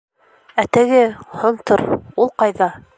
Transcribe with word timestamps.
Ә 0.63 0.65
теге... 0.77 1.03
һонтор... 1.45 1.87
ул 2.25 2.37
ҡайҙа? 2.45 2.73